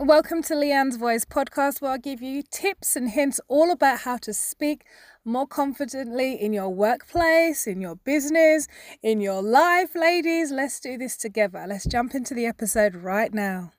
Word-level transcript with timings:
Welcome 0.00 0.42
to 0.44 0.54
Leanne's 0.54 0.96
Voice 0.96 1.24
podcast, 1.24 1.80
where 1.80 1.92
I 1.92 1.98
give 1.98 2.20
you 2.20 2.42
tips 2.42 2.96
and 2.96 3.10
hints 3.10 3.40
all 3.46 3.70
about 3.70 4.00
how 4.00 4.16
to 4.18 4.34
speak 4.34 4.82
more 5.24 5.46
confidently 5.46 6.34
in 6.34 6.52
your 6.52 6.70
workplace, 6.70 7.68
in 7.68 7.80
your 7.80 7.94
business, 7.94 8.66
in 9.04 9.20
your 9.20 9.40
life. 9.40 9.94
Ladies, 9.94 10.50
let's 10.50 10.80
do 10.80 10.98
this 10.98 11.16
together. 11.16 11.64
Let's 11.68 11.86
jump 11.86 12.12
into 12.16 12.34
the 12.34 12.44
episode 12.44 12.96
right 12.96 13.32
now. 13.32 13.70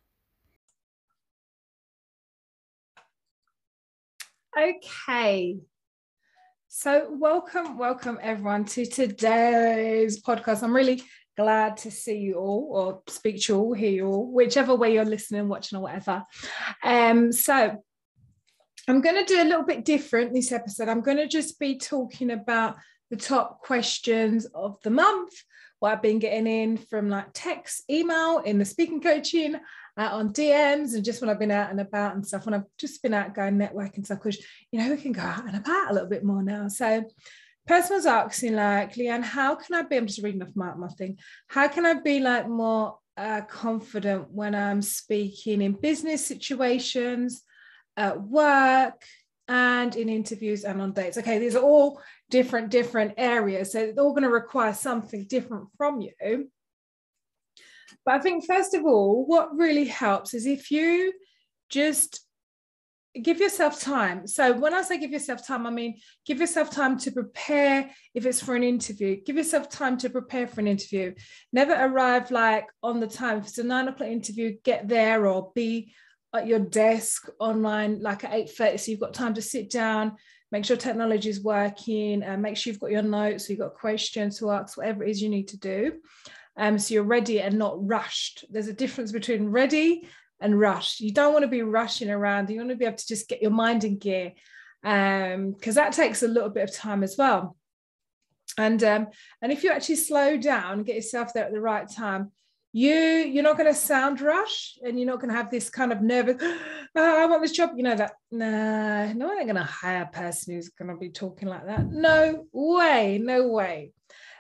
Okay. 4.57 5.57
So, 6.69 7.09
welcome, 7.11 7.77
welcome 7.77 8.19
everyone 8.21 8.63
to 8.65 8.85
today's 8.85 10.23
podcast. 10.23 10.63
I'm 10.63 10.73
really 10.73 11.03
glad 11.37 11.77
to 11.77 11.91
see 11.91 12.17
you 12.17 12.35
all 12.35 12.69
or 12.71 13.01
speak 13.07 13.41
to 13.41 13.53
you 13.53 13.59
all, 13.59 13.73
hear 13.73 13.91
you 13.91 14.07
all, 14.07 14.31
whichever 14.31 14.75
way 14.75 14.93
you're 14.93 15.05
listening, 15.05 15.47
watching, 15.47 15.77
or 15.77 15.81
whatever. 15.81 16.23
Um, 16.83 17.31
so 17.31 17.83
I'm 18.87 19.01
going 19.01 19.15
to 19.15 19.25
do 19.25 19.41
a 19.41 19.45
little 19.45 19.65
bit 19.65 19.85
different 19.85 20.33
this 20.33 20.51
episode. 20.51 20.89
I'm 20.89 21.01
going 21.01 21.17
to 21.17 21.27
just 21.27 21.59
be 21.59 21.77
talking 21.77 22.31
about 22.31 22.75
the 23.09 23.17
top 23.17 23.61
questions 23.61 24.45
of 24.53 24.77
the 24.83 24.89
month, 24.89 25.33
what 25.79 25.91
I've 25.91 26.01
been 26.01 26.19
getting 26.19 26.47
in 26.47 26.77
from 26.77 27.09
like 27.09 27.27
text, 27.33 27.83
email, 27.89 28.39
in 28.39 28.57
the 28.57 28.65
speaking 28.65 29.01
coaching, 29.01 29.55
uh, 29.97 30.09
on 30.11 30.33
DMs, 30.33 30.93
and 30.93 31.05
just 31.05 31.21
when 31.21 31.29
I've 31.29 31.39
been 31.39 31.51
out 31.51 31.71
and 31.71 31.79
about 31.79 32.15
and 32.15 32.25
stuff. 32.25 32.45
When 32.45 32.53
I've 32.53 32.65
just 32.77 33.01
been 33.01 33.13
out 33.13 33.33
going 33.33 33.57
networking 33.57 34.05
stuff, 34.05 34.19
because 34.21 34.43
you 34.71 34.79
know 34.79 34.89
we 34.89 35.01
can 35.01 35.13
go 35.13 35.21
out 35.21 35.47
and 35.47 35.55
about 35.55 35.91
a 35.91 35.93
little 35.93 36.09
bit 36.09 36.23
more 36.23 36.43
now. 36.43 36.67
So 36.67 37.03
person 37.65 37.95
was 37.95 38.05
asking 38.05 38.55
like 38.55 38.93
leanne 38.95 39.23
how 39.23 39.55
can 39.55 39.75
i 39.75 39.81
be 39.81 39.97
i'm 39.97 40.07
just 40.07 40.21
reading 40.23 40.41
off 40.41 40.49
my, 40.55 40.73
my 40.75 40.87
thing. 40.89 41.17
How 41.47 41.67
can 41.67 41.85
i 41.85 41.93
be 41.93 42.19
like 42.19 42.47
more 42.47 42.99
uh, 43.17 43.41
confident 43.41 44.29
when 44.31 44.53
i'm 44.55 44.81
speaking 44.81 45.61
in 45.61 45.73
business 45.73 46.25
situations 46.25 47.43
at 47.97 48.21
work 48.21 49.03
and 49.47 49.95
in 49.95 50.09
interviews 50.09 50.63
and 50.63 50.81
on 50.81 50.93
dates? 50.93 51.17
Okay 51.17 51.39
these 51.39 51.55
are 51.55 51.63
all 51.63 52.01
different 52.29 52.69
different 52.69 53.13
areas 53.17 53.71
so 53.71 53.91
they're 53.91 54.03
all 54.03 54.11
going 54.11 54.23
to 54.23 54.29
require 54.29 54.73
something 54.73 55.25
different 55.25 55.67
from 55.77 56.01
you. 56.01 56.49
But 58.05 58.15
i 58.15 58.19
think 58.19 58.45
first 58.45 58.73
of 58.73 58.85
all 58.85 59.25
what 59.25 59.55
really 59.55 59.85
helps 59.85 60.33
is 60.33 60.45
if 60.45 60.71
you 60.71 61.13
just 61.69 62.24
give 63.21 63.39
yourself 63.39 63.79
time. 63.79 64.27
So 64.27 64.53
when 64.53 64.73
I 64.73 64.81
say 64.81 64.97
give 64.97 65.11
yourself 65.11 65.45
time, 65.45 65.65
I 65.65 65.69
mean 65.69 65.99
give 66.25 66.39
yourself 66.39 66.69
time 66.69 66.97
to 66.99 67.11
prepare 67.11 67.89
if 68.13 68.25
it's 68.25 68.41
for 68.41 68.55
an 68.55 68.63
interview. 68.63 69.21
Give 69.23 69.37
yourself 69.37 69.69
time 69.69 69.97
to 69.99 70.09
prepare 70.09 70.47
for 70.47 70.61
an 70.61 70.67
interview. 70.67 71.13
Never 71.53 71.73
arrive 71.73 72.31
like 72.31 72.65
on 72.83 72.99
the 72.99 73.07
time. 73.07 73.39
If 73.39 73.47
it's 73.47 73.57
a 73.57 73.63
nine 73.63 73.87
o'clock 73.87 74.09
interview, 74.09 74.57
get 74.63 74.87
there 74.87 75.27
or 75.27 75.51
be 75.55 75.93
at 76.33 76.47
your 76.47 76.59
desk 76.59 77.29
online 77.39 78.01
like 78.01 78.23
at 78.23 78.33
8:30. 78.33 78.77
So 78.77 78.91
you've 78.91 78.99
got 78.99 79.13
time 79.13 79.33
to 79.35 79.41
sit 79.41 79.69
down, 79.69 80.17
make 80.51 80.65
sure 80.65 80.75
technology 80.75 81.29
is 81.29 81.41
working, 81.41 82.23
and 82.23 82.41
make 82.41 82.57
sure 82.57 82.71
you've 82.71 82.81
got 82.81 82.91
your 82.91 83.01
notes, 83.01 83.49
you've 83.49 83.59
got 83.59 83.75
questions 83.75 84.39
to 84.39 84.51
ask, 84.51 84.77
whatever 84.77 85.03
it 85.03 85.11
is 85.11 85.21
you 85.21 85.29
need 85.29 85.47
to 85.49 85.57
do. 85.57 85.93
Um, 86.57 86.79
so 86.79 86.93
you're 86.93 87.03
ready 87.03 87.41
and 87.41 87.57
not 87.57 87.85
rushed. 87.85 88.45
There's 88.49 88.67
a 88.67 88.73
difference 88.73 89.11
between 89.11 89.49
ready 89.49 90.07
and 90.39 90.59
rush. 90.59 90.99
You 90.99 91.11
don't 91.11 91.33
want 91.33 91.43
to 91.43 91.49
be 91.49 91.61
rushing 91.61 92.09
around. 92.09 92.49
You 92.49 92.57
want 92.57 92.69
to 92.69 92.75
be 92.75 92.85
able 92.85 92.97
to 92.97 93.07
just 93.07 93.29
get 93.29 93.41
your 93.41 93.51
mind 93.51 93.83
in 93.83 93.97
gear 93.97 94.33
because 94.81 95.33
um, 95.33 95.55
that 95.73 95.93
takes 95.93 96.23
a 96.23 96.27
little 96.27 96.49
bit 96.49 96.69
of 96.69 96.75
time 96.75 97.03
as 97.03 97.15
well. 97.17 97.57
And 98.57 98.83
um, 98.83 99.07
and 99.41 99.51
if 99.51 99.63
you 99.63 99.71
actually 99.71 99.95
slow 99.97 100.37
down, 100.37 100.83
get 100.83 100.95
yourself 100.95 101.33
there 101.33 101.45
at 101.45 101.51
the 101.51 101.59
right 101.59 101.89
time, 101.89 102.31
you 102.71 102.93
you're 102.93 103.43
not 103.43 103.57
going 103.57 103.73
to 103.73 103.79
sound 103.79 104.21
rush, 104.21 104.77
and 104.83 104.99
you're 104.99 105.07
not 105.07 105.19
going 105.19 105.29
to 105.29 105.35
have 105.35 105.49
this 105.49 105.69
kind 105.69 105.91
of 105.91 106.01
nervous. 106.01 106.37
Oh, 106.41 106.57
I 106.95 107.25
want 107.25 107.41
this 107.41 107.51
job. 107.51 107.71
You 107.75 107.83
know 107.83 107.95
that. 107.95 108.13
Nah, 108.31 109.11
no 109.13 109.27
one 109.27 109.37
ain't 109.37 109.47
going 109.47 109.55
to 109.55 109.63
hire 109.63 110.03
a 110.03 110.15
person 110.15 110.53
who's 110.53 110.69
going 110.69 110.89
to 110.89 110.97
be 110.97 111.09
talking 111.09 111.49
like 111.49 111.65
that. 111.65 111.89
No 111.89 112.45
way, 112.53 113.19
no 113.21 113.47
way. 113.47 113.91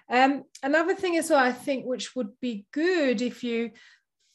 Um, 0.09 0.43
another 0.61 0.95
thing 0.95 1.17
as 1.17 1.29
well, 1.29 1.39
I 1.39 1.51
think, 1.51 1.85
which 1.85 2.15
would 2.15 2.39
be 2.39 2.65
good 2.71 3.21
if 3.21 3.43
you 3.43 3.71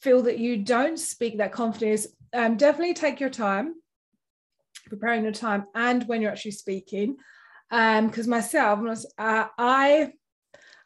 feel 0.00 0.22
that 0.22 0.38
you 0.38 0.58
don't 0.58 0.98
speak 0.98 1.38
that 1.38 1.52
confidence, 1.52 2.06
um, 2.32 2.56
definitely 2.56 2.94
take 2.94 3.20
your 3.20 3.30
time, 3.30 3.74
preparing 4.88 5.22
your 5.22 5.32
time, 5.32 5.64
and 5.74 6.06
when 6.08 6.22
you're 6.22 6.30
actually 6.30 6.52
speaking. 6.52 7.16
Because 7.70 8.26
um, 8.26 8.30
myself, 8.30 8.80
uh, 9.18 9.46
I, 9.56 10.12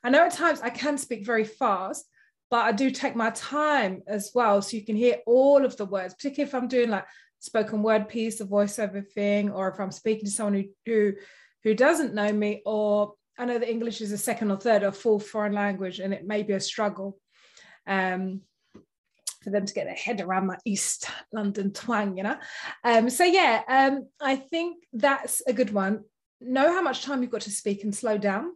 I 0.02 0.10
know 0.10 0.26
at 0.26 0.32
times 0.32 0.60
I 0.60 0.70
can 0.70 0.98
speak 0.98 1.24
very 1.24 1.44
fast, 1.44 2.04
but 2.50 2.66
I 2.66 2.72
do 2.72 2.90
take 2.90 3.16
my 3.16 3.30
time 3.30 4.02
as 4.06 4.32
well, 4.34 4.60
so 4.60 4.76
you 4.76 4.84
can 4.84 4.96
hear 4.96 5.16
all 5.26 5.64
of 5.64 5.76
the 5.76 5.86
words, 5.86 6.14
particularly 6.14 6.48
if 6.48 6.54
I'm 6.54 6.68
doing 6.68 6.90
like 6.90 7.06
spoken 7.38 7.82
word 7.82 8.08
piece, 8.08 8.40
a 8.40 8.44
voiceover 8.44 9.06
thing, 9.06 9.50
or 9.50 9.68
if 9.68 9.80
I'm 9.80 9.90
speaking 9.90 10.26
to 10.26 10.30
someone 10.30 10.54
who 10.54 10.64
who 10.86 11.12
who 11.62 11.74
doesn't 11.74 12.14
know 12.14 12.32
me, 12.32 12.62
or 12.66 13.14
I 13.38 13.46
know 13.46 13.58
that 13.58 13.70
English 13.70 14.02
is 14.02 14.12
a 14.12 14.18
second 14.18 14.50
or 14.50 14.56
third 14.56 14.82
or 14.82 14.92
fourth 14.92 15.26
foreign 15.26 15.54
language, 15.54 16.00
and 16.00 16.12
it 16.12 16.26
may 16.26 16.42
be 16.42 16.52
a 16.52 16.60
struggle. 16.60 17.18
Um, 17.86 18.42
for 19.44 19.50
them 19.50 19.66
to 19.66 19.74
get 19.74 19.84
their 19.84 19.94
head 19.94 20.20
around 20.20 20.46
my 20.46 20.56
East 20.64 21.06
London 21.32 21.72
twang, 21.72 22.16
you 22.16 22.24
know. 22.24 22.36
Um, 22.82 23.10
so 23.10 23.24
yeah, 23.24 23.62
um, 23.68 24.08
I 24.20 24.36
think 24.36 24.78
that's 24.92 25.42
a 25.46 25.52
good 25.52 25.72
one. 25.72 26.04
Know 26.40 26.72
how 26.72 26.82
much 26.82 27.02
time 27.02 27.22
you've 27.22 27.30
got 27.30 27.42
to 27.42 27.50
speak 27.50 27.84
and 27.84 27.94
slow 27.94 28.18
down. 28.18 28.52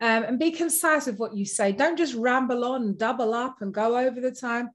Um, 0.00 0.22
and 0.24 0.38
be 0.38 0.52
concise 0.52 1.06
with 1.06 1.18
what 1.18 1.36
you 1.36 1.44
say. 1.44 1.72
Don't 1.72 1.98
just 1.98 2.14
ramble 2.14 2.64
on, 2.64 2.96
double 2.96 3.34
up, 3.34 3.56
and 3.60 3.74
go 3.74 3.98
over 3.98 4.20
the 4.20 4.30
time. 4.30 4.70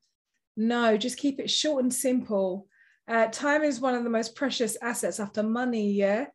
No, 0.56 0.98
just 0.98 1.18
keep 1.18 1.40
it 1.40 1.50
short 1.50 1.84
and 1.84 1.94
simple. 1.94 2.68
Uh, 3.08 3.28
time 3.28 3.64
is 3.64 3.80
one 3.80 3.96
of 3.96 4.04
the 4.04 4.10
most 4.10 4.36
precious 4.36 4.78
assets 4.82 5.20
after 5.20 5.42
money. 5.42 5.92
Yeah. 5.92 6.26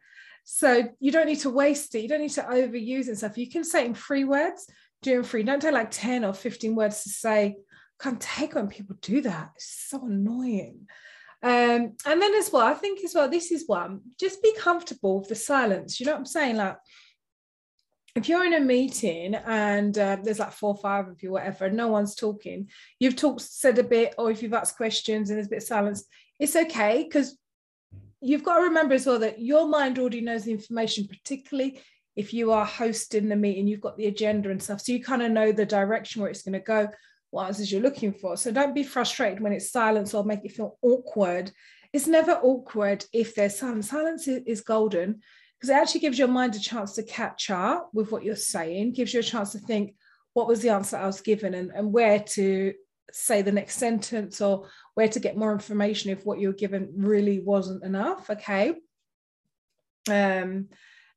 So 0.45 0.89
you 1.01 1.13
don't 1.13 1.27
need 1.27 1.41
to 1.41 1.51
waste 1.51 1.95
it. 1.95 2.01
You 2.01 2.09
don't 2.09 2.23
need 2.23 2.31
to 2.31 2.43
overuse 2.43 3.09
and 3.09 3.19
stuff. 3.19 3.37
You 3.37 3.51
can 3.51 3.65
say 3.65 3.85
in 3.85 3.95
three 3.95 4.25
words, 4.25 4.67
do 5.03 5.19
in 5.19 5.23
three. 5.23 5.43
Don't 5.43 5.61
take 5.61 5.75
like 5.75 5.91
10 5.91 6.25
or 6.25 6.33
15 6.33 6.75
words 6.75 7.03
to 7.03 7.11
say 7.11 7.57
can't 8.01 8.21
take 8.21 8.55
when 8.55 8.69
people 8.69 8.97
do 9.03 9.21
that. 9.23 9.51
It's 9.57 9.87
so 9.89 10.07
annoying. 10.07 10.87
Um, 11.43 11.97
and 12.05 12.23
then 12.23 12.35
as 12.35 12.51
well, 12.53 12.67
I 12.67 12.75
think 12.75 13.05
as 13.05 13.15
well, 13.15 13.29
this 13.29 13.53
is 13.53 13.65
one, 13.67 14.01
just 14.19 14.43
be 14.43 14.55
comfortable 14.59 15.21
with 15.21 15.29
the 15.29 15.35
silence. 15.35 16.01
You 16.01 16.07
know 16.07 16.13
what 16.13 16.19
I'm 16.19 16.27
saying? 16.27 16.57
Like, 16.57 16.77
if 18.17 18.29
you're 18.29 18.45
in 18.45 18.55
a 18.55 18.61
meeting 18.61 19.35
and 19.37 19.97
uh, 19.97 20.17
there's 20.23 20.41
like 20.41 20.53
four 20.53 20.71
or 20.71 20.81
five 20.81 21.07
of 21.09 21.23
you, 21.23 21.33
whatever, 21.33 21.67
and 21.67 21.77
no 21.77 21.89
one's 21.89 22.17
talking, 22.17 22.69
you've 22.99 23.17
talked, 23.17 23.43
said 23.43 23.79
a 23.79 23.85
bit, 23.85 24.15
or 24.19 24.31
if 24.31 24.43
you've 24.43 24.55
asked 24.55 24.77
questions 24.77 25.31
and 25.31 25.37
there's 25.37 25.47
a 25.47 25.51
bit 25.51 25.63
of 25.63 25.69
silence, 25.69 26.05
it's 26.41 26.57
okay 26.57 27.05
because 27.05 27.39
you've 28.21 28.43
got 28.43 28.57
to 28.57 28.65
remember 28.65 28.95
as 28.95 29.07
well 29.07 29.21
that 29.21 29.41
your 29.41 29.69
mind 29.69 29.99
already 29.99 30.21
knows 30.21 30.45
the 30.45 30.53
information, 30.53 31.07
particularly 31.07 31.81
if 32.17 32.35
you 32.35 32.51
are 32.51 32.67
hosting 32.67 33.29
the 33.29 33.37
meeting, 33.37 33.69
you've 33.69 33.81
got 33.81 33.97
the 33.97 34.07
agenda 34.07 34.51
and 34.51 34.61
stuff. 34.61 34.81
So 34.81 34.91
you 34.91 35.05
kind 35.05 35.23
of 35.23 35.31
know 35.31 35.53
the 35.53 35.65
direction 35.65 36.21
where 36.21 36.31
it's 36.31 36.43
going 36.43 36.55
to 36.55 36.59
go 36.59 36.89
answers 37.37 37.71
you're 37.71 37.83
looking 37.83 38.13
for. 38.13 38.37
So 38.37 38.51
don't 38.51 38.75
be 38.75 38.83
frustrated 38.83 39.41
when 39.41 39.53
it's 39.53 39.71
silence 39.71 40.15
or 40.15 40.25
make 40.25 40.45
it 40.45 40.53
feel 40.53 40.79
awkward. 40.83 41.51
It's 41.93 42.07
never 42.07 42.33
awkward 42.33 43.05
if 43.13 43.35
there's 43.35 43.59
silence. 43.59 43.91
Silence 43.91 44.29
is, 44.29 44.61
golden 44.61 45.21
because 45.59 45.71
it 45.71 45.77
actually 45.77 46.01
gives 46.01 46.19
your 46.19 46.29
mind 46.29 46.55
a 46.55 46.61
chance 46.61 46.93
to 46.95 47.03
catch 47.03 47.51
up 47.51 47.91
with 47.93 48.13
what 48.13 48.23
you're 48.23 48.37
saying, 48.37 48.93
gives 48.93 49.13
you 49.13 49.21
a 49.21 49.25
chance 49.25 49.53
to 49.53 49.59
think, 49.59 49.95
what 50.33 50.47
was 50.47 50.61
the 50.61 50.69
answer 50.69 50.97
I 50.97 51.07
was 51.07 51.21
given 51.21 51.55
and, 51.55 51.73
and 51.75 51.93
where 51.93 52.21
to 52.21 52.75
say 53.11 53.43
the 53.43 53.51
next 53.51 53.77
sentence 53.77 54.41
or 54.41 54.69
where 54.95 55.09
to 55.09 55.19
get 55.19 55.37
more 55.37 55.53
information 55.53 56.11
if 56.11 56.25
what 56.25 56.39
you 56.39 56.49
were 56.49 56.55
given 56.55 56.91
really 56.95 57.41
wasn't 57.41 57.83
enough. 57.83 58.31
Okay. 58.31 58.75
Um, 60.09 60.69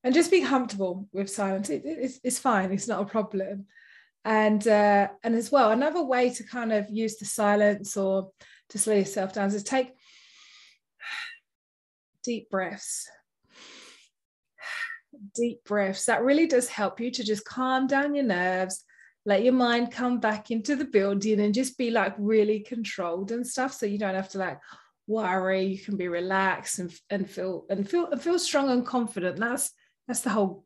and 0.04 0.14
just 0.14 0.32
be 0.32 0.42
comfortable 0.42 1.08
with 1.14 1.30
silence. 1.30 1.70
It, 1.70 1.86
it, 1.86 2.00
it's, 2.02 2.20
it's 2.24 2.40
fine. 2.40 2.72
It's 2.72 2.88
not 2.88 3.04
a 3.04 3.06
problem 3.06 3.68
and 4.24 4.68
uh, 4.68 5.08
and 5.24 5.36
as 5.36 5.52
well 5.52 5.72
another 5.72 6.04
way 6.04 6.30
to 6.30 6.44
kind 6.44 6.72
of 6.72 6.90
use 6.90 7.18
the 7.18 7.26
silence 7.26 7.98
or 7.98 8.32
to 8.70 8.78
slow 8.78 8.94
yourself 8.94 9.34
down 9.34 9.48
is 9.48 9.64
take 9.64 9.94
deep 12.24 12.50
breaths. 12.50 13.10
Deep 15.36 15.64
breaths 15.66 16.06
that 16.06 16.24
really 16.24 16.48
does 16.48 16.68
help 16.68 17.00
you 17.00 17.12
to 17.12 17.24
just 17.24 17.46
calm 17.46 17.88
down 17.88 18.16
your 18.16 18.24
nerves 18.24 18.84
let 19.26 19.44
your 19.44 19.54
mind 19.54 19.92
come 19.92 20.20
back 20.20 20.50
into 20.50 20.76
the 20.76 20.86
building 20.86 21.40
and 21.40 21.54
just 21.54 21.78
be 21.78 21.92
like 21.92 22.16
really 22.18 22.60
controlled 22.60 23.32
and 23.32 23.46
stuff. 23.46 23.74
So 23.74 23.86
you 23.86 24.00
don't 24.00 24.16
have 24.16 24.30
to 24.30 24.40
like 24.40 24.60
worry. 25.08 25.66
You 25.66 25.80
can 25.80 25.96
be 25.96 26.08
relaxed 26.08 26.80
and, 26.80 26.92
and 27.10 27.30
feel 27.30 27.66
and 27.70 27.88
feel 27.88 28.08
and 28.08 28.22
feel 28.22 28.40
strong 28.40 28.70
and 28.72 28.86
confident. 28.86 29.38
That's 29.38 29.72
that's 30.08 30.22
the 30.22 30.32
whole 30.32 30.66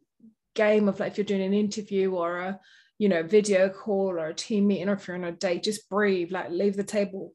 game 0.53 0.88
of 0.88 1.00
like 1.00 1.12
if 1.12 1.18
you're 1.18 1.25
doing 1.25 1.41
an 1.41 1.53
interview 1.53 2.13
or 2.13 2.39
a 2.39 2.59
you 2.97 3.09
know, 3.09 3.24
video 3.24 3.69
call 3.69 4.12
or 4.12 4.27
a 4.27 4.33
team 4.33 4.68
meeting 4.68 4.89
or 4.89 4.94
if 4.94 5.07
you're 5.07 5.18
on 5.18 5.24
a 5.24 5.31
date, 5.31 5.63
just 5.63 5.89
breathe, 5.89 6.31
like 6.31 6.50
leave 6.50 6.75
the 6.75 6.83
table, 6.83 7.33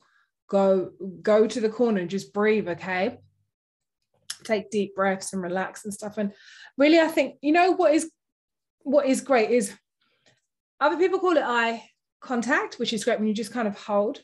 go, 0.48 0.90
go 1.22 1.46
to 1.46 1.60
the 1.60 1.68
corner 1.68 2.00
and 2.00 2.10
just 2.10 2.32
breathe, 2.32 2.68
okay? 2.68 3.18
Take 4.44 4.70
deep 4.70 4.94
breaths 4.94 5.32
and 5.32 5.42
relax 5.42 5.84
and 5.84 5.92
stuff. 5.92 6.16
And 6.16 6.32
really, 6.78 6.98
I 6.98 7.08
think, 7.08 7.36
you 7.42 7.52
know, 7.52 7.72
what 7.72 7.94
is 7.94 8.10
what 8.82 9.06
is 9.06 9.20
great 9.20 9.50
is 9.50 9.74
other 10.80 10.96
people 10.96 11.18
call 11.18 11.36
it 11.36 11.42
eye 11.44 11.84
contact, 12.20 12.78
which 12.78 12.92
is 12.92 13.04
great 13.04 13.18
when 13.18 13.28
you 13.28 13.34
just 13.34 13.52
kind 13.52 13.68
of 13.68 13.78
hold 13.78 14.22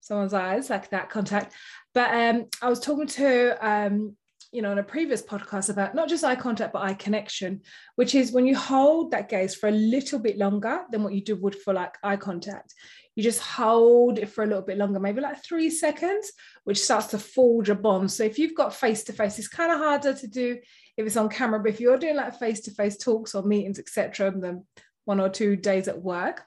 someone's 0.00 0.34
eyes, 0.34 0.70
like 0.70 0.90
that 0.90 1.10
contact. 1.10 1.54
But 1.94 2.12
um, 2.12 2.46
I 2.60 2.68
was 2.68 2.80
talking 2.80 3.06
to 3.06 3.66
um, 3.66 4.16
you 4.52 4.62
know, 4.62 4.72
in 4.72 4.78
a 4.78 4.82
previous 4.82 5.22
podcast 5.22 5.70
about 5.70 5.94
not 5.94 6.08
just 6.08 6.24
eye 6.24 6.36
contact, 6.36 6.72
but 6.72 6.82
eye 6.82 6.94
connection, 6.94 7.60
which 7.96 8.14
is 8.14 8.32
when 8.32 8.46
you 8.46 8.56
hold 8.56 9.10
that 9.10 9.28
gaze 9.28 9.54
for 9.54 9.68
a 9.68 9.72
little 9.72 10.18
bit 10.18 10.38
longer 10.38 10.80
than 10.90 11.02
what 11.02 11.14
you 11.14 11.20
do 11.20 11.36
would 11.36 11.54
for 11.54 11.74
like 11.74 11.96
eye 12.02 12.16
contact. 12.16 12.74
You 13.14 13.22
just 13.22 13.40
hold 13.40 14.18
it 14.18 14.28
for 14.28 14.44
a 14.44 14.46
little 14.46 14.62
bit 14.62 14.76
longer, 14.78 15.00
maybe 15.00 15.20
like 15.20 15.42
three 15.42 15.70
seconds, 15.70 16.32
which 16.64 16.82
starts 16.82 17.06
to 17.08 17.18
forge 17.18 17.70
a 17.70 17.74
bond. 17.74 18.12
So 18.12 18.24
if 18.24 18.38
you've 18.38 18.54
got 18.54 18.74
face 18.74 19.04
to 19.04 19.12
face, 19.12 19.38
it's 19.38 19.48
kind 19.48 19.72
of 19.72 19.78
harder 19.78 20.12
to 20.12 20.26
do 20.26 20.58
if 20.96 21.06
it's 21.06 21.16
on 21.16 21.28
camera. 21.28 21.58
But 21.58 21.70
if 21.70 21.80
you're 21.80 21.98
doing 21.98 22.16
like 22.16 22.38
face 22.38 22.60
to 22.62 22.70
face 22.70 22.98
talks 22.98 23.34
or 23.34 23.42
meetings, 23.42 23.78
etc., 23.78 24.32
then 24.38 24.64
one 25.06 25.20
or 25.20 25.30
two 25.30 25.56
days 25.56 25.88
at 25.88 26.02
work, 26.02 26.42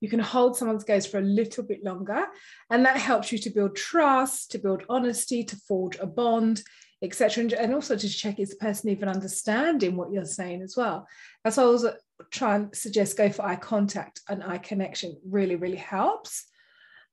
you 0.00 0.08
can 0.08 0.20
hold 0.20 0.56
someone's 0.56 0.84
gaze 0.84 1.06
for 1.06 1.18
a 1.18 1.22
little 1.22 1.64
bit 1.64 1.84
longer. 1.84 2.26
And 2.70 2.84
that 2.84 2.96
helps 2.96 3.32
you 3.32 3.38
to 3.38 3.50
build 3.50 3.76
trust, 3.76 4.52
to 4.52 4.58
build 4.58 4.84
honesty, 4.88 5.44
to 5.44 5.56
forge 5.56 5.96
a 5.98 6.06
bond, 6.06 6.62
etc. 7.02 7.50
And 7.58 7.74
also 7.74 7.96
to 7.96 8.08
check 8.08 8.38
is 8.38 8.50
the 8.50 8.56
person 8.56 8.90
even 8.90 9.08
understanding 9.08 9.96
what 9.96 10.12
you're 10.12 10.24
saying 10.24 10.62
as 10.62 10.76
well. 10.76 11.06
That's 11.44 11.56
why 11.56 11.64
I 11.64 11.66
was 11.66 11.86
trying 12.30 12.70
to 12.70 12.76
suggest 12.76 13.16
go 13.16 13.30
for 13.30 13.44
eye 13.44 13.56
contact 13.56 14.20
and 14.28 14.42
eye 14.42 14.58
connection 14.58 15.16
really, 15.28 15.56
really 15.56 15.76
helps. 15.76 16.44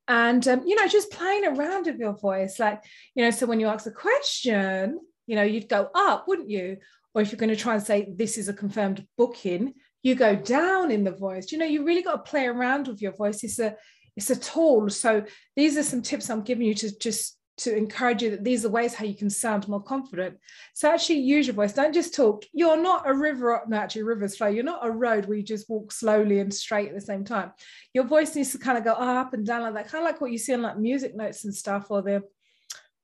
And 0.07 0.47
um, 0.47 0.63
you 0.65 0.75
know, 0.75 0.87
just 0.87 1.11
playing 1.11 1.45
around 1.45 1.87
with 1.87 1.97
your 1.97 2.13
voice, 2.13 2.59
like 2.59 2.83
you 3.15 3.23
know, 3.23 3.31
so 3.31 3.47
when 3.47 3.59
you 3.59 3.67
ask 3.67 3.87
a 3.87 3.91
question, 3.91 4.99
you 5.25 5.35
know, 5.35 5.43
you'd 5.43 5.69
go 5.69 5.89
up, 5.95 6.27
wouldn't 6.27 6.49
you? 6.49 6.77
Or 7.13 7.21
if 7.21 7.31
you're 7.31 7.39
going 7.39 7.49
to 7.49 7.55
try 7.55 7.73
and 7.73 7.83
say 7.83 8.13
this 8.13 8.37
is 8.37 8.49
a 8.49 8.53
confirmed 8.53 9.05
booking, 9.17 9.73
you 10.05 10.13
go 10.13 10.35
down 10.35 10.91
in 10.91 11.03
the 11.03 11.11
voice. 11.11 11.51
You 11.51 11.57
know, 11.57 11.65
you 11.65 11.83
really 11.83 12.03
got 12.03 12.23
to 12.23 12.29
play 12.29 12.45
around 12.45 12.87
with 12.87 13.01
your 13.01 13.13
voice. 13.13 13.43
It's 13.43 13.57
a 13.57 13.75
it's 14.15 14.29
a 14.29 14.35
tool. 14.35 14.87
So 14.89 15.25
these 15.55 15.77
are 15.77 15.83
some 15.83 16.03
tips 16.03 16.29
I'm 16.29 16.43
giving 16.43 16.67
you 16.67 16.75
to 16.75 16.97
just 16.99 17.39
to 17.57 17.75
encourage 17.75 18.21
you 18.21 18.29
that 18.29 18.43
these 18.43 18.65
are 18.65 18.69
ways 18.69 18.93
how 18.93 19.03
you 19.03 19.15
can 19.15 19.31
sound 19.31 19.67
more 19.67 19.81
confident. 19.81 20.37
So 20.75 20.91
actually 20.91 21.21
use 21.21 21.47
your 21.47 21.55
voice. 21.55 21.73
Don't 21.73 21.93
just 21.93 22.13
talk. 22.13 22.43
You're 22.53 22.79
not 22.79 23.09
a 23.09 23.15
river, 23.15 23.61
no, 23.67 23.77
actually 23.77 24.03
rivers 24.03 24.37
flow. 24.37 24.47
You're 24.47 24.63
not 24.63 24.85
a 24.85 24.91
road 24.91 25.25
where 25.25 25.37
you 25.37 25.43
just 25.43 25.69
walk 25.69 25.91
slowly 25.91 26.39
and 26.39 26.53
straight 26.53 26.89
at 26.89 26.95
the 26.95 27.01
same 27.01 27.23
time. 27.23 27.53
Your 27.93 28.03
voice 28.03 28.35
needs 28.35 28.51
to 28.51 28.59
kind 28.59 28.77
of 28.77 28.83
go 28.83 28.93
up 28.93 29.33
and 29.33 29.45
down 29.45 29.61
like 29.61 29.73
that, 29.73 29.87
kind 29.87 30.03
of 30.03 30.11
like 30.11 30.21
what 30.21 30.31
you 30.31 30.37
see 30.37 30.53
on 30.53 30.61
like 30.61 30.77
music 30.77 31.15
notes 31.15 31.45
and 31.45 31.55
stuff 31.55 31.87
or 31.89 32.03
the 32.03 32.21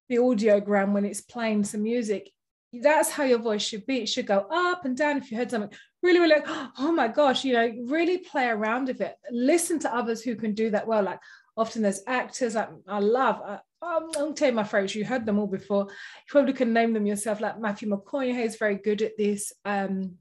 the 0.08 0.18
audiogram 0.18 0.92
when 0.92 1.06
it's 1.06 1.22
playing 1.22 1.64
some 1.64 1.82
music 1.82 2.30
that's 2.74 3.10
how 3.10 3.24
your 3.24 3.40
voice 3.40 3.62
should 3.62 3.86
be. 3.86 3.98
It 3.98 4.10
should 4.10 4.28
go 4.28 4.46
up 4.50 4.86
and 4.86 4.96
down. 4.96 5.18
If 5.18 5.32
you 5.32 5.38
heard 5.38 5.52
something 5.52 5.78
really, 6.04 6.20
really, 6.20 6.36
like, 6.36 6.46
oh 6.80 6.92
my 6.92 7.08
gosh, 7.08 7.44
you 7.44 7.54
know, 7.54 7.72
really 7.86 8.18
play 8.18 8.48
around 8.48 8.88
with 8.88 9.02
it. 9.02 9.16
Listen 9.32 9.80
to 9.80 9.96
others 9.96 10.22
who 10.22 10.36
can 10.36 10.54
do 10.54 10.70
that 10.72 10.88
well. 10.88 11.04
Like 11.04 11.20
often 11.58 11.82
there's 11.82 12.02
actors 12.08 12.56
like 12.56 12.70
I 12.88 13.00
love. 13.00 13.42
I, 13.46 13.60
I'll 13.84 14.34
tell 14.34 14.50
you 14.50 14.56
my 14.56 14.64
favorites. 14.64 14.96
You 14.96 15.06
heard 15.06 15.26
them 15.26 15.40
all 15.40 15.48
before. 15.48 15.86
You 15.86 16.30
probably 16.30 16.54
can 16.54 16.74
name 16.74 16.94
them 16.94 17.06
yourself. 17.06 17.42
Like 17.42 17.60
Matthew 17.60 17.90
McConaughey 17.90 18.46
is 18.46 18.58
very 18.58 18.76
good 18.76 19.02
at 19.02 19.18
this. 19.18 19.52
Um, 19.66 20.18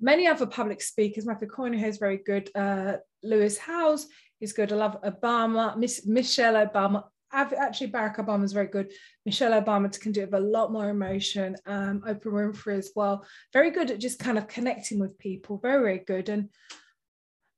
many 0.00 0.26
other 0.26 0.46
public 0.46 0.82
speakers. 0.82 1.26
Matthew 1.26 1.48
McConaughey 1.48 1.86
is 1.86 1.98
very 1.98 2.18
good. 2.18 2.50
Uh, 2.54 2.94
Lewis 3.22 3.58
Howes 3.58 4.08
is 4.40 4.52
good. 4.52 4.72
I 4.72 4.76
love 4.76 5.00
Obama. 5.02 5.76
Miss 5.76 6.04
Michelle 6.04 6.66
Obama 6.66 7.04
actually 7.32 7.90
Barack 7.90 8.16
Obama 8.16 8.44
is 8.44 8.52
very 8.52 8.66
good. 8.66 8.92
Michelle 9.24 9.60
Obama 9.60 9.98
can 10.00 10.12
do 10.12 10.22
it 10.22 10.30
with 10.30 10.42
a 10.42 10.44
lot 10.44 10.72
more 10.72 10.88
emotion. 10.88 11.56
Um, 11.66 12.02
Oprah 12.06 12.52
Winfrey 12.52 12.78
as 12.78 12.90
well. 12.94 13.24
Very 13.52 13.70
good 13.70 13.90
at 13.90 14.00
just 14.00 14.18
kind 14.18 14.38
of 14.38 14.48
connecting 14.48 14.98
with 14.98 15.18
people. 15.18 15.58
Very, 15.58 15.82
very 15.82 15.98
good. 15.98 16.28
And 16.28 16.48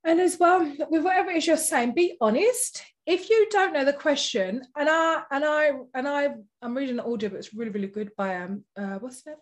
and 0.04 0.20
as 0.20 0.38
well, 0.38 0.60
with 0.90 1.04
whatever 1.04 1.30
it 1.30 1.36
is 1.36 1.46
you're 1.46 1.56
saying, 1.56 1.94
be 1.94 2.16
honest. 2.20 2.82
If 3.06 3.30
you 3.30 3.48
don't 3.50 3.72
know 3.72 3.84
the 3.84 3.92
question, 3.92 4.62
and 4.76 4.88
I 4.88 5.22
and 5.30 5.44
I 5.44 5.72
and 5.94 6.08
I 6.08 6.34
I'm 6.60 6.76
reading 6.76 6.98
an 6.98 7.12
audio, 7.12 7.30
but 7.30 7.38
it's 7.38 7.54
really, 7.54 7.70
really 7.70 7.88
good 7.88 8.10
by 8.16 8.36
um 8.36 8.64
uh, 8.76 8.98
what's 8.98 9.26
it? 9.26 9.36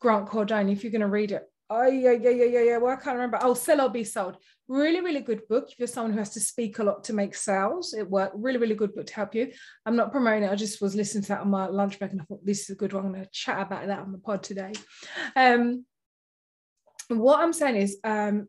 Grant 0.00 0.28
Cardone. 0.28 0.72
If 0.72 0.82
you're 0.82 0.92
going 0.92 1.00
to 1.00 1.06
read 1.06 1.32
it, 1.32 1.44
oh 1.70 1.86
yeah, 1.86 2.12
yeah, 2.12 2.30
yeah, 2.30 2.44
yeah, 2.44 2.62
yeah. 2.62 2.76
Well, 2.78 2.92
I 2.92 2.96
can't 2.96 3.16
remember. 3.16 3.38
Oh, 3.40 3.54
sell 3.54 3.80
or 3.80 3.88
be 3.88 4.04
sold. 4.04 4.36
Really, 4.68 5.00
really 5.00 5.20
good 5.20 5.46
book. 5.48 5.70
If 5.70 5.78
you're 5.78 5.88
someone 5.88 6.12
who 6.12 6.18
has 6.18 6.30
to 6.30 6.40
speak 6.40 6.78
a 6.78 6.84
lot 6.84 7.04
to 7.04 7.12
make 7.12 7.34
sales, 7.34 7.94
it 7.94 8.08
worked. 8.08 8.36
Really, 8.36 8.58
really 8.58 8.74
good 8.74 8.94
book 8.94 9.06
to 9.06 9.14
help 9.14 9.34
you. 9.34 9.52
I'm 9.84 9.96
not 9.96 10.12
promoting 10.12 10.44
it. 10.44 10.52
I 10.52 10.54
just 10.54 10.80
was 10.80 10.94
listening 10.94 11.22
to 11.24 11.28
that 11.30 11.40
on 11.40 11.50
my 11.50 11.66
lunch 11.66 11.98
break, 11.98 12.12
and 12.12 12.20
I 12.20 12.24
thought 12.24 12.46
this 12.46 12.62
is 12.62 12.70
a 12.70 12.78
good 12.78 12.92
one. 12.92 13.04
I'm 13.04 13.12
going 13.12 13.24
to 13.24 13.30
chat 13.30 13.60
about 13.60 13.86
that 13.86 13.98
on 13.98 14.12
the 14.12 14.18
pod 14.18 14.42
today. 14.42 14.72
Um, 15.36 15.84
what 17.08 17.40
I'm 17.40 17.52
saying 17.52 17.76
is, 17.76 17.98
um, 18.04 18.48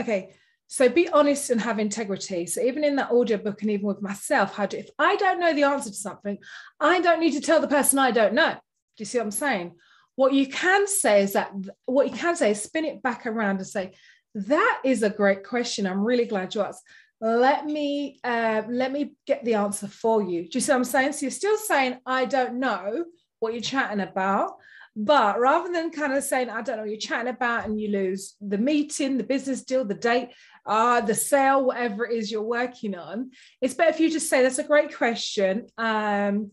okay. 0.00 0.34
So 0.68 0.88
be 0.88 1.08
honest 1.08 1.50
and 1.50 1.60
have 1.60 1.80
integrity. 1.80 2.46
So 2.46 2.60
even 2.60 2.84
in 2.84 2.94
that 2.96 3.10
audio 3.10 3.38
book, 3.38 3.60
and 3.62 3.72
even 3.72 3.86
with 3.86 4.00
myself, 4.02 4.54
how 4.54 4.66
do 4.66 4.76
if 4.76 4.88
I 5.00 5.16
don't 5.16 5.40
know 5.40 5.52
the 5.52 5.64
answer 5.64 5.90
to 5.90 5.96
something, 5.96 6.38
I 6.78 7.00
don't 7.00 7.18
need 7.18 7.32
to 7.32 7.40
tell 7.40 7.60
the 7.60 7.66
person 7.66 7.98
I 7.98 8.12
don't 8.12 8.34
know. 8.34 8.52
Do 8.52 8.58
you 8.98 9.04
see 9.04 9.18
what 9.18 9.24
I'm 9.24 9.30
saying? 9.32 9.72
What 10.14 10.32
you 10.32 10.46
can 10.46 10.86
say 10.86 11.22
is 11.22 11.32
that 11.32 11.50
what 11.86 12.06
you 12.08 12.16
can 12.16 12.36
say 12.36 12.52
is 12.52 12.62
spin 12.62 12.84
it 12.84 13.02
back 13.02 13.26
around 13.26 13.56
and 13.56 13.66
say, 13.66 13.94
that 14.34 14.80
is 14.84 15.02
a 15.02 15.10
great 15.10 15.44
question. 15.44 15.86
I'm 15.86 16.04
really 16.04 16.26
glad 16.26 16.54
you 16.54 16.62
asked. 16.62 16.84
Let 17.20 17.66
me 17.66 18.18
uh, 18.24 18.62
let 18.68 18.92
me 18.92 19.12
get 19.26 19.44
the 19.44 19.54
answer 19.54 19.88
for 19.88 20.22
you. 20.22 20.44
Do 20.44 20.50
you 20.54 20.60
see 20.60 20.72
what 20.72 20.78
I'm 20.78 20.84
saying? 20.84 21.12
So 21.12 21.22
you're 21.22 21.30
still 21.30 21.56
saying, 21.56 21.98
I 22.06 22.24
don't 22.24 22.58
know 22.58 23.04
what 23.40 23.52
you're 23.52 23.62
chatting 23.62 24.00
about. 24.00 24.52
But 24.96 25.38
rather 25.38 25.72
than 25.72 25.90
kind 25.90 26.12
of 26.12 26.24
saying, 26.24 26.50
I 26.50 26.62
don't 26.62 26.76
know 26.76 26.82
what 26.82 26.90
you're 26.90 26.98
chatting 26.98 27.32
about, 27.32 27.66
and 27.66 27.80
you 27.80 27.90
lose 27.90 28.34
the 28.40 28.58
meeting, 28.58 29.18
the 29.18 29.24
business 29.24 29.62
deal, 29.62 29.84
the 29.84 29.94
date, 29.94 30.30
uh, 30.66 31.00
the 31.00 31.14
sale, 31.14 31.64
whatever 31.64 32.06
it 32.06 32.18
is 32.18 32.30
you're 32.30 32.42
working 32.42 32.96
on, 32.96 33.30
it's 33.60 33.74
better 33.74 33.92
for 33.92 34.02
you 34.02 34.10
to 34.10 34.20
say, 34.20 34.42
That's 34.42 34.58
a 34.58 34.64
great 34.64 34.96
question. 34.96 35.66
Um, 35.78 36.50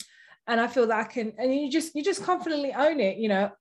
and 0.47 0.61
I 0.61 0.67
feel 0.67 0.87
that 0.87 0.99
I 0.99 1.03
can, 1.03 1.33
and 1.37 1.53
you 1.53 1.69
just 1.69 1.95
you 1.95 2.03
just 2.03 2.23
confidently 2.23 2.73
own 2.73 2.99
it. 2.99 3.17
You 3.17 3.29
know, 3.29 3.51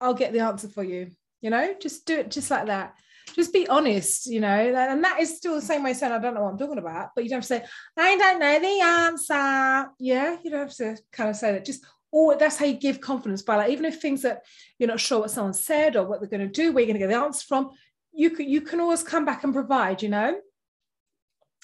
I'll 0.00 0.14
get 0.14 0.32
the 0.32 0.40
answer 0.40 0.68
for 0.68 0.82
you. 0.84 1.10
You 1.42 1.50
know, 1.50 1.74
just 1.80 2.06
do 2.06 2.18
it 2.18 2.30
just 2.30 2.50
like 2.50 2.66
that. 2.66 2.94
Just 3.34 3.52
be 3.52 3.68
honest. 3.68 4.26
You 4.26 4.40
know, 4.40 4.48
and 4.48 5.04
that 5.04 5.20
is 5.20 5.36
still 5.36 5.54
the 5.54 5.62
same 5.62 5.82
way 5.82 5.92
saying 5.92 6.12
I 6.12 6.18
don't 6.18 6.34
know 6.34 6.42
what 6.42 6.52
I'm 6.52 6.58
talking 6.58 6.78
about, 6.78 7.10
but 7.14 7.24
you 7.24 7.30
don't 7.30 7.38
have 7.38 7.48
to 7.48 7.64
say 7.64 7.64
I 7.96 8.16
don't 8.16 8.38
know 8.38 8.58
the 8.58 8.80
answer. 8.80 9.90
Yeah, 9.98 10.36
you 10.42 10.50
don't 10.50 10.68
have 10.68 10.76
to 10.76 10.96
kind 11.12 11.30
of 11.30 11.36
say 11.36 11.52
that. 11.52 11.64
Just 11.64 11.84
or 12.12 12.36
that's 12.36 12.56
how 12.56 12.64
you 12.64 12.74
give 12.74 13.00
confidence 13.00 13.42
by 13.42 13.56
like 13.56 13.70
even 13.70 13.84
if 13.84 14.00
things 14.00 14.22
that 14.22 14.44
you're 14.78 14.88
not 14.88 15.00
sure 15.00 15.20
what 15.20 15.30
someone 15.30 15.54
said 15.54 15.96
or 15.96 16.06
what 16.06 16.20
they're 16.20 16.28
going 16.28 16.40
to 16.40 16.48
do, 16.48 16.72
where 16.72 16.82
you're 16.82 16.92
going 16.92 17.00
to 17.00 17.06
get 17.06 17.08
the 17.08 17.24
answer 17.24 17.46
from, 17.46 17.70
you 18.12 18.30
can 18.30 18.48
you 18.48 18.60
can 18.60 18.80
always 18.80 19.02
come 19.02 19.24
back 19.24 19.44
and 19.44 19.52
provide. 19.52 20.02
You 20.02 20.08
know, 20.08 20.40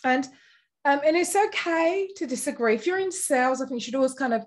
and 0.04 0.24
um, 0.84 1.00
and 1.04 1.16
it's 1.16 1.34
okay 1.34 2.08
to 2.16 2.26
disagree. 2.26 2.74
If 2.74 2.86
you're 2.86 2.98
in 2.98 3.10
sales, 3.10 3.60
I 3.60 3.66
think 3.66 3.80
you 3.80 3.84
should 3.84 3.96
always 3.96 4.14
kind 4.14 4.34
of 4.34 4.46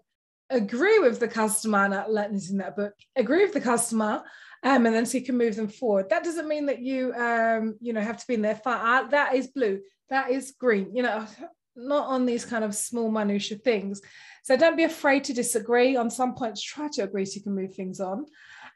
agree 0.50 1.00
with 1.00 1.20
the 1.20 1.28
customer, 1.28 1.88
not 1.88 2.12
letting 2.12 2.34
this 2.34 2.50
in 2.50 2.58
that 2.58 2.76
book, 2.76 2.94
agree 3.16 3.44
with 3.44 3.54
the 3.54 3.62
customer, 3.62 4.24
um, 4.64 4.86
and 4.86 4.96
then 4.96 5.06
so 5.06 5.18
you 5.18 5.24
can 5.24 5.38
move 5.38 5.56
them 5.56 5.70
forward. 5.70 6.10
That 6.10 6.24
doesn't 6.24 6.48
mean 6.48 6.66
that 6.66 6.80
you, 6.80 7.14
um, 7.14 7.76
you 7.80 7.94
know, 7.94 8.02
have 8.02 8.18
to 8.18 8.28
be 8.28 8.34
in 8.34 8.42
there. 8.42 8.56
Far, 8.56 9.10
that 9.10 9.36
is 9.36 9.48
blue, 9.48 9.82
that 10.10 10.32
is 10.32 10.54
green. 10.60 10.96
You 10.96 11.04
know, 11.04 11.26
not 11.76 12.08
on 12.08 12.26
these 12.26 12.44
kind 12.44 12.64
of 12.64 12.76
small 12.76 13.10
minutia 13.10 13.58
things. 13.58 14.02
So 14.44 14.58
don't 14.58 14.76
be 14.76 14.84
afraid 14.84 15.24
to 15.26 15.34
disagree. 15.34 15.96
On 15.96 16.10
some 16.10 16.36
points, 16.36 16.62
try 16.62 16.90
to 16.94 17.04
agree 17.04 17.26
so 17.26 17.36
you 17.36 17.44
can 17.44 17.56
move 17.56 17.74
things 17.74 18.00
on. 18.00 18.26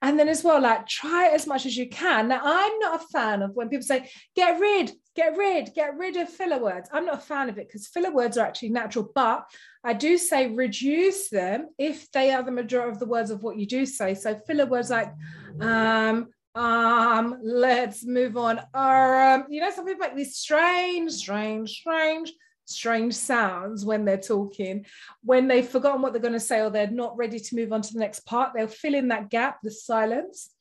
And 0.04 0.20
then 0.20 0.28
as 0.28 0.44
well, 0.44 0.62
like 0.62 0.86
try 0.86 1.30
as 1.30 1.48
much 1.48 1.66
as 1.66 1.78
you 1.78 1.88
can. 1.88 2.28
Now, 2.28 2.42
I'm 2.44 2.78
not 2.80 3.02
a 3.02 3.08
fan 3.08 3.42
of 3.42 3.56
when 3.56 3.70
people 3.70 3.86
say, 3.86 4.10
get 4.36 4.60
rid, 4.60 4.92
get 5.16 5.38
rid, 5.38 5.74
get 5.74 5.98
rid 5.98 6.18
of 6.18 6.28
filler 6.28 6.62
words. 6.62 6.90
I'm 6.92 7.06
not 7.06 7.20
a 7.20 7.22
fan 7.22 7.48
of 7.48 7.58
it 7.58 7.70
because 7.70 7.88
filler 7.88 8.12
words 8.12 8.38
are 8.38 8.46
actually 8.46 8.70
natural, 8.70 9.10
but 9.16 9.46
I 9.82 9.94
do 9.94 10.18
say 10.18 10.54
reduce 10.54 11.30
them 11.30 11.70
if 11.78 12.12
they 12.12 12.32
are 12.34 12.44
the 12.44 12.52
majority 12.52 12.92
of 12.92 13.00
the 13.00 13.06
words 13.06 13.32
of 13.32 13.44
what 13.44 13.58
you 13.58 13.66
do 13.66 13.86
say. 13.86 14.14
So 14.14 14.38
filler 14.46 14.66
words 14.66 14.90
like 14.90 15.14
um, 15.62 16.28
um, 16.54 17.40
let's 17.42 18.06
move 18.06 18.36
on. 18.36 18.60
Um, 18.74 19.46
you 19.50 19.62
know, 19.62 19.72
some 19.72 19.86
people 19.86 20.06
make 20.06 20.18
these 20.18 20.36
strange, 20.36 21.14
strange, 21.14 21.72
strange, 21.80 22.34
strange 22.66 23.14
sounds 23.14 23.86
when 23.86 24.06
they're 24.06 24.18
talking. 24.18 24.86
When 25.24 25.48
they've 25.48 25.68
forgotten 25.68 26.02
what 26.02 26.14
they're 26.14 26.22
going 26.22 26.34
to 26.34 26.40
say 26.40 26.62
or 26.62 26.70
they're 26.70 26.88
not 26.90 27.18
ready 27.18 27.40
to 27.40 27.56
move 27.56 27.74
on 27.74 27.82
to 27.82 27.94
the 27.94 28.00
next 28.00 28.22
part, 28.22 28.52
they'll 28.54 28.68
fill 28.68 28.96
in 28.96 29.10
that 29.10 29.30
gap, 29.30 29.60
the 29.64 29.72
silence, 29.72 30.52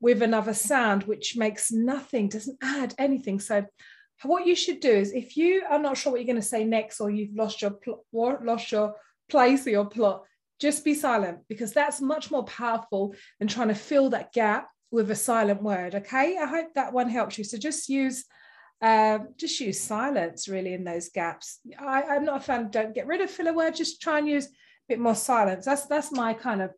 with 0.00 0.22
another 0.22 0.54
sound, 0.54 1.04
which 1.04 1.36
makes 1.36 1.72
nothing, 1.72 2.28
doesn't 2.28 2.58
add 2.62 2.94
anything. 2.98 3.40
So 3.40 3.64
what 4.22 4.46
you 4.46 4.54
should 4.54 4.80
do 4.80 4.90
is 4.90 5.12
if 5.12 5.36
you 5.36 5.62
are 5.68 5.78
not 5.78 5.96
sure 5.96 6.12
what 6.12 6.20
you're 6.20 6.26
going 6.26 6.36
to 6.36 6.42
say 6.42 6.64
next 6.64 7.00
or 7.00 7.10
you've 7.10 7.34
lost 7.34 7.62
your 7.62 7.72
pl- 7.72 8.04
lost 8.12 8.72
your 8.72 8.94
place 9.28 9.66
or 9.66 9.70
your 9.70 9.86
plot 9.86 10.22
just 10.60 10.84
be 10.84 10.94
silent 10.94 11.40
because 11.48 11.72
that's 11.72 12.00
much 12.00 12.30
more 12.30 12.44
powerful 12.44 13.14
than 13.38 13.48
trying 13.48 13.68
to 13.68 13.74
fill 13.74 14.10
that 14.10 14.32
gap 14.32 14.68
with 14.90 15.10
a 15.10 15.14
silent 15.14 15.62
word 15.62 15.94
okay 15.94 16.38
i 16.38 16.46
hope 16.46 16.72
that 16.74 16.92
one 16.92 17.08
helps 17.08 17.36
you 17.36 17.44
so 17.44 17.58
just 17.58 17.88
use 17.88 18.24
um, 18.82 19.28
just 19.36 19.60
use 19.60 19.80
silence 19.80 20.48
really 20.48 20.74
in 20.74 20.84
those 20.84 21.08
gaps. 21.08 21.60
I, 21.78 22.02
i'm 22.02 22.24
not 22.24 22.38
a 22.38 22.40
fan 22.40 22.70
don't 22.70 22.94
get 22.94 23.06
rid 23.06 23.20
of 23.20 23.30
filler 23.30 23.54
word 23.54 23.74
just 23.74 24.02
try 24.02 24.18
and 24.18 24.28
use 24.28 24.46
a 24.46 24.50
bit 24.88 24.98
more 24.98 25.14
silence. 25.14 25.64
That's 25.64 25.86
that's 25.86 26.12
my 26.12 26.34
kind 26.34 26.62
of 26.62 26.70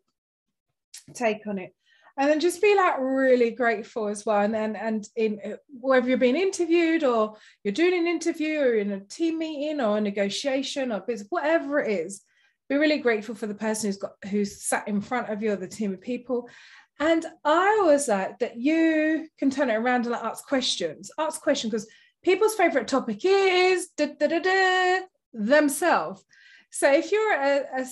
take 1.15 1.47
on 1.47 1.59
it. 1.59 1.75
And 2.19 2.31
then 2.31 2.41
just 2.41 2.63
be 2.63 2.75
like 2.75 2.95
really 2.99 3.51
grateful 3.51 4.09
as 4.09 4.25
well. 4.25 4.41
And 4.41 4.55
then 4.55 4.77
and 4.77 5.07
in 5.17 5.57
whether 5.69 6.09
you're 6.09 6.19
being 6.19 6.37
interviewed 6.37 7.05
or 7.05 7.37
you're 7.63 7.73
doing 7.73 7.95
an 7.95 8.07
interview 8.07 8.61
or 8.61 8.75
in 8.75 8.93
a 8.93 9.01
team 9.01 9.39
meeting 9.39 9.81
or 9.81 9.99
a 9.99 10.01
negotiation 10.01 10.93
or 10.93 11.01
business 11.01 11.29
whatever 11.31 11.81
it 11.81 11.91
is 11.91 12.23
be 12.69 12.77
really 12.77 12.99
grateful 12.99 13.35
for 13.35 13.47
the 13.47 13.55
person 13.55 13.89
who's 13.89 13.97
got 13.97 14.13
who's 14.31 14.63
sat 14.63 14.89
in 14.89 15.01
front 15.01 15.29
of 15.29 15.43
you 15.43 15.53
or 15.53 15.57
the 15.57 15.69
team 15.69 15.93
of 15.93 16.01
people 16.01 16.49
and 16.99 17.27
i 17.45 17.79
always 17.81 18.09
like 18.09 18.39
that 18.39 18.57
you 18.57 19.27
can 19.39 19.51
turn 19.51 19.71
it 19.71 19.75
around 19.75 20.07
and 20.07 20.13
like, 20.13 20.25
ask 20.25 20.47
questions 20.47 21.11
ask 21.19 21.41
questions 21.41 21.71
because 21.71 21.89
people's 22.27 22.57
favorite 22.57 22.89
topic 22.89 23.21
is 23.25 23.91
themselves. 25.33 26.25
So 26.71 26.93
if 26.93 27.13
you're 27.13 27.33
a, 27.33 27.63
a 27.77 27.87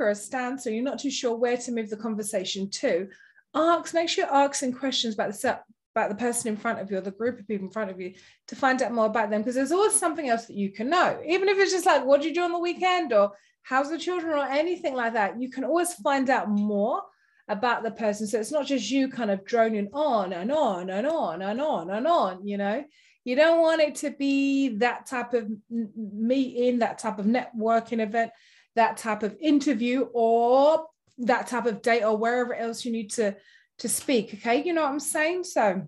or 0.00 0.08
a 0.08 0.14
stance 0.14 0.66
or 0.66 0.70
you're 0.70 0.82
not 0.82 0.98
too 0.98 1.10
sure 1.10 1.36
where 1.36 1.58
to 1.58 1.72
move 1.72 1.90
the 1.90 1.96
conversation 1.96 2.70
to 2.70 3.08
ask, 3.54 3.92
make 3.94 4.08
sure 4.08 4.24
you're 4.24 4.34
asking 4.34 4.72
questions 4.72 5.14
about 5.14 5.32
the 5.32 5.60
about 5.94 6.08
the 6.08 6.16
person 6.16 6.48
in 6.48 6.56
front 6.56 6.80
of 6.80 6.90
you 6.90 6.96
or 6.96 7.02
the 7.02 7.12
group 7.12 7.38
of 7.38 7.46
people 7.46 7.66
in 7.66 7.72
front 7.72 7.88
of 7.88 8.00
you 8.00 8.14
to 8.48 8.56
find 8.56 8.82
out 8.82 8.90
more 8.90 9.06
about 9.06 9.30
them 9.30 9.42
because 9.42 9.54
there's 9.54 9.70
always 9.70 9.94
something 9.94 10.28
else 10.28 10.46
that 10.46 10.56
you 10.56 10.72
can 10.72 10.88
know. 10.88 11.20
Even 11.24 11.48
if 11.48 11.56
it's 11.56 11.70
just 11.70 11.86
like 11.86 12.04
what 12.04 12.20
do 12.20 12.28
you 12.28 12.34
do 12.34 12.42
on 12.42 12.52
the 12.52 12.58
weekend? 12.58 13.12
Or 13.12 13.32
how's 13.62 13.90
the 13.90 13.98
children? 13.98 14.32
Or 14.32 14.44
anything 14.44 14.94
like 14.94 15.12
that. 15.12 15.40
You 15.40 15.50
can 15.50 15.62
always 15.62 15.92
find 15.94 16.30
out 16.30 16.48
more 16.48 17.02
about 17.48 17.82
the 17.82 17.90
person. 17.90 18.26
So 18.26 18.40
it's 18.40 18.52
not 18.52 18.66
just 18.66 18.90
you 18.90 19.08
kind 19.08 19.30
of 19.30 19.44
droning 19.44 19.88
on 19.92 20.32
and 20.32 20.50
on 20.50 20.90
and 20.90 21.06
on 21.06 21.42
and 21.42 21.60
on 21.60 21.90
and 21.90 22.06
on 22.06 22.46
you 22.46 22.56
know? 22.56 22.84
You 23.24 23.36
don't 23.36 23.60
want 23.60 23.80
it 23.80 23.94
to 23.96 24.10
be 24.10 24.76
that 24.78 25.06
type 25.06 25.32
of 25.34 25.48
meeting 25.70 26.80
that 26.80 26.98
type 26.98 27.18
of 27.18 27.26
networking 27.26 28.00
event 28.00 28.30
that 28.76 28.96
type 28.96 29.22
of 29.22 29.36
interview 29.40 30.06
or 30.12 30.86
that 31.18 31.46
type 31.46 31.66
of 31.66 31.80
date 31.80 32.02
or 32.02 32.16
wherever 32.16 32.54
else 32.54 32.84
you 32.84 32.92
need 32.92 33.10
to 33.12 33.36
to 33.78 33.88
speak 33.88 34.34
okay? 34.34 34.62
You 34.62 34.72
know 34.72 34.82
what 34.82 34.92
i'm 34.92 35.00
saying? 35.00 35.44
So 35.44 35.86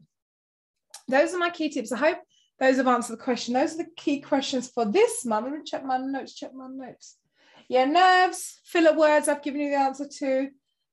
those 1.08 1.34
are 1.34 1.38
my 1.38 1.50
key 1.50 1.68
tips. 1.68 1.92
I 1.92 1.98
hope 1.98 2.18
those 2.58 2.76
have 2.76 2.86
answered 2.86 3.18
the 3.18 3.22
question. 3.22 3.54
Those 3.54 3.74
are 3.74 3.78
the 3.78 3.90
key 3.96 4.20
questions 4.20 4.68
for 4.68 4.84
this 4.86 5.24
month. 5.24 5.44
Let 5.44 5.54
me 5.54 5.60
check 5.64 5.84
my 5.84 5.98
notes 5.98 6.34
check 6.34 6.52
my 6.54 6.68
notes. 6.68 7.16
Yeah 7.68 7.86
nerves 7.86 8.60
filler 8.64 8.96
words 8.96 9.28
i've 9.28 9.42
given 9.42 9.60
you 9.60 9.70
the 9.70 9.76
answer 9.76 10.08
to 10.18 10.48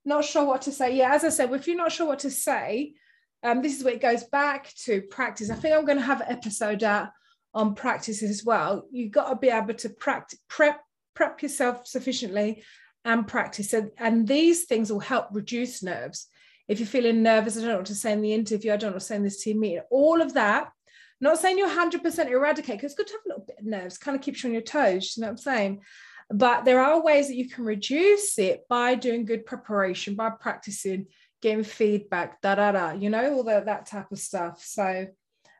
not 0.06 0.26
sure 0.26 0.46
what 0.46 0.62
to 0.64 0.72
say 0.72 0.96
yeah 0.96 1.14
as 1.14 1.24
i 1.24 1.30
said 1.30 1.52
if 1.52 1.68
you're 1.68 1.78
not 1.78 1.92
sure 1.92 2.08
what 2.08 2.20
to 2.20 2.32
say 2.32 2.94
um, 3.44 3.62
this 3.62 3.78
is 3.78 3.84
where 3.84 3.94
it 3.94 4.02
goes 4.02 4.24
back 4.24 4.74
to 4.76 5.02
practice 5.02 5.50
i 5.50 5.56
think 5.56 5.76
i'm 5.76 5.86
going 5.86 5.98
to 5.98 6.04
have 6.04 6.22
an 6.22 6.28
episode 6.30 6.84
out 6.84 7.10
on 7.54 7.76
practice 7.76 8.24
as 8.24 8.44
well 8.44 8.86
you've 8.92 9.12
got 9.12 9.30
to 9.30 9.36
be 9.36 9.50
able 9.50 9.74
to 9.74 9.90
practice 9.90 10.40
prep 10.48 10.82
prep 11.14 11.42
yourself 11.42 11.86
sufficiently 11.86 12.64
and 13.06 13.28
practice. 13.28 13.74
And, 13.74 13.92
and 13.98 14.28
these 14.28 14.66
things 14.66 14.92
will 14.92 15.00
help 15.00 15.28
reduce 15.32 15.84
nerves. 15.84 16.28
If 16.68 16.80
you're 16.80 16.88
feeling 16.88 17.22
nervous, 17.22 17.58
I 17.58 17.62
don't 17.62 17.70
know 17.70 17.78
what 17.78 17.86
to 17.88 17.96
say 17.96 18.14
in 18.14 18.22
the 18.22 18.34
interview, 18.34 18.72
I 18.72 18.78
don't 18.78 18.92
know 18.92 18.96
what 18.96 19.02
to 19.02 19.06
say 19.06 19.16
in 19.16 19.24
this 19.24 19.44
team 19.44 19.60
meeting, 19.60 19.82
all 19.92 20.22
of 20.22 20.34
that. 20.36 20.70
Not 21.20 21.38
saying 21.38 21.58
you're 21.58 21.70
100% 21.70 22.32
eradicate, 22.32 22.78
because 22.78 22.92
it's 22.92 22.96
good 22.96 23.08
to 23.08 23.14
have 23.14 23.22
a 23.26 23.30
little 23.30 23.46
bit 23.46 23.60
of 23.60 23.66
nerves, 23.66 23.98
kind 23.98 24.16
of 24.16 24.22
keeps 24.22 24.44
you 24.44 24.50
on 24.50 24.54
your 24.54 24.62
toes, 24.62 25.16
you 25.16 25.22
know 25.22 25.28
what 25.28 25.32
I'm 25.32 25.38
saying? 25.38 25.82
But 26.30 26.66
there 26.66 26.82
are 26.82 27.04
ways 27.04 27.28
that 27.28 27.36
you 27.36 27.50
can 27.50 27.66
reduce 27.66 28.40
it 28.40 28.68
by 28.70 28.96
doing 28.96 29.26
good 29.26 29.46
preparation, 29.46 30.16
by 30.16 30.32
practicing, 30.32 31.08
getting 31.42 31.64
feedback, 31.64 32.42
da 32.42 32.56
da 32.56 32.72
da, 32.72 32.92
you 32.92 33.10
know, 33.10 33.36
all 33.36 33.44
the, 33.44 33.62
that 33.66 33.86
type 33.86 34.12
of 34.12 34.20
stuff. 34.20 34.64
So 34.64 35.08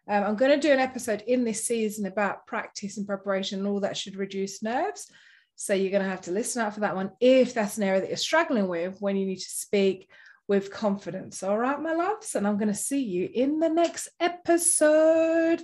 um, 0.08 0.24
I'm 0.24 0.36
going 0.36 0.52
to 0.52 0.68
do 0.68 0.74
an 0.74 0.80
episode 0.80 1.24
in 1.28 1.44
this 1.44 1.66
season 1.66 2.06
about 2.06 2.48
practice 2.48 2.98
and 2.98 3.08
preparation 3.08 3.60
and 3.60 3.68
all 3.68 3.82
that 3.82 3.98
should 3.98 4.16
reduce 4.16 4.64
nerves. 4.64 5.12
So 5.56 5.74
you're 5.74 5.92
going 5.92 6.04
to 6.04 6.10
have 6.10 6.22
to 6.22 6.32
listen 6.32 6.62
out 6.62 6.74
for 6.74 6.82
that 6.82 6.96
one 6.96 7.12
if 7.20 7.54
that's 7.54 7.78
an 7.78 7.84
area 7.84 8.02
that 8.02 8.10
you're 8.10 8.18
struggling 8.18 8.68
with 8.68 8.98
when 9.00 9.16
you 9.16 9.26
need 9.26 9.40
to 9.40 9.50
speak 9.50 10.10
with 10.48 10.72
confidence. 10.72 11.44
All 11.44 11.58
right, 11.58 11.80
my 11.80 11.94
loves. 11.94 12.36
And 12.36 12.48
I'm 12.48 12.58
going 12.58 12.70
to 12.70 12.74
see 12.74 13.04
you 13.04 13.30
in 13.34 13.60
the 13.60 13.70
next 13.70 14.10
episode. 14.20 15.62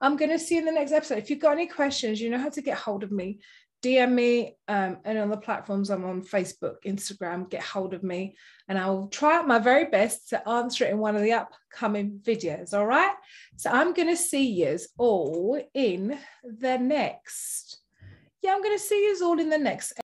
I'm 0.00 0.16
going 0.16 0.30
to 0.30 0.38
see 0.38 0.56
you 0.56 0.60
in 0.60 0.66
the 0.66 0.72
next 0.72 0.92
episode. 0.92 1.18
If 1.18 1.30
you've 1.30 1.40
got 1.40 1.52
any 1.52 1.66
questions, 1.66 2.20
you 2.20 2.30
know 2.30 2.38
how 2.38 2.50
to 2.50 2.62
get 2.62 2.76
hold 2.76 3.04
of 3.04 3.10
me. 3.10 3.40
DM 3.82 4.12
me 4.12 4.56
um, 4.66 4.98
and 5.04 5.18
on 5.18 5.30
the 5.30 5.36
platforms 5.36 5.90
I'm 5.90 6.04
on 6.04 6.22
Facebook, 6.22 6.76
Instagram, 6.86 7.48
get 7.48 7.62
hold 7.62 7.94
of 7.94 8.02
me 8.02 8.36
and 8.68 8.78
I'll 8.78 9.08
try 9.08 9.40
my 9.42 9.58
very 9.58 9.86
best 9.86 10.30
to 10.30 10.48
answer 10.48 10.84
it 10.84 10.90
in 10.90 10.98
one 10.98 11.16
of 11.16 11.22
the 11.22 11.32
upcoming 11.32 12.20
videos. 12.22 12.74
All 12.74 12.86
right. 12.86 13.14
So 13.56 13.70
I'm 13.70 13.94
going 13.94 14.08
to 14.08 14.16
see 14.16 14.50
you 14.50 14.78
all 14.98 15.62
in 15.74 16.18
the 16.42 16.78
next 16.78 17.78
yeah, 18.42 18.54
I'm 18.54 18.62
going 18.62 18.76
to 18.76 18.82
see 18.82 19.04
you 19.04 19.18
all 19.24 19.38
in 19.38 19.48
the 19.48 19.58
next. 19.58 19.94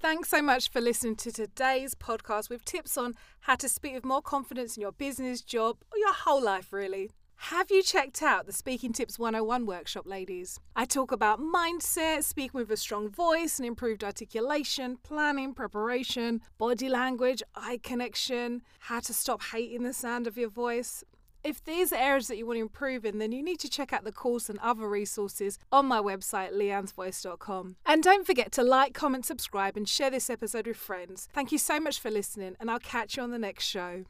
Thanks 0.00 0.28
so 0.28 0.42
much 0.42 0.68
for 0.68 0.80
listening 0.80 1.16
to 1.16 1.32
today's 1.32 1.94
podcast 1.94 2.50
with 2.50 2.64
tips 2.64 2.98
on 2.98 3.14
how 3.40 3.54
to 3.56 3.68
speak 3.68 3.94
with 3.94 4.04
more 4.04 4.20
confidence 4.20 4.76
in 4.76 4.82
your 4.82 4.92
business, 4.92 5.40
job, 5.40 5.78
or 5.92 5.98
your 5.98 6.12
whole 6.12 6.42
life, 6.42 6.72
really. 6.72 7.10
Have 7.36 7.70
you 7.70 7.82
checked 7.82 8.22
out 8.22 8.46
the 8.46 8.52
Speaking 8.52 8.92
Tips 8.92 9.18
101 9.18 9.66
workshop, 9.66 10.06
ladies? 10.06 10.60
I 10.74 10.86
talk 10.86 11.12
about 11.12 11.40
mindset, 11.40 12.24
speaking 12.24 12.58
with 12.58 12.70
a 12.70 12.76
strong 12.76 13.10
voice 13.10 13.58
and 13.58 13.66
improved 13.66 14.02
articulation, 14.02 14.98
planning, 15.02 15.52
preparation, 15.54 16.40
body 16.58 16.88
language, 16.88 17.42
eye 17.54 17.80
connection, 17.82 18.62
how 18.80 19.00
to 19.00 19.12
stop 19.12 19.42
hating 19.52 19.82
the 19.82 19.92
sound 19.92 20.26
of 20.26 20.38
your 20.38 20.48
voice, 20.48 21.04
if 21.44 21.62
these 21.62 21.92
are 21.92 21.96
areas 21.96 22.28
that 22.28 22.38
you 22.38 22.46
want 22.46 22.56
to 22.56 22.62
improve 22.62 23.04
in, 23.04 23.18
then 23.18 23.30
you 23.30 23.42
need 23.42 23.60
to 23.60 23.68
check 23.68 23.92
out 23.92 24.04
the 24.04 24.12
course 24.12 24.48
and 24.48 24.58
other 24.60 24.88
resources 24.88 25.58
on 25.70 25.84
my 25.84 26.00
website, 26.00 26.54
leannesvoice.com. 26.54 27.76
And 27.84 28.02
don't 28.02 28.26
forget 28.26 28.50
to 28.52 28.62
like, 28.62 28.94
comment, 28.94 29.26
subscribe, 29.26 29.76
and 29.76 29.86
share 29.86 30.10
this 30.10 30.30
episode 30.30 30.66
with 30.66 30.78
friends. 30.78 31.28
Thank 31.34 31.52
you 31.52 31.58
so 31.58 31.78
much 31.78 32.00
for 32.00 32.10
listening, 32.10 32.56
and 32.58 32.70
I'll 32.70 32.78
catch 32.78 33.18
you 33.18 33.22
on 33.22 33.30
the 33.30 33.38
next 33.38 33.66
show. 33.66 34.06